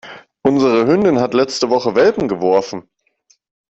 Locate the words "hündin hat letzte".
0.87-1.69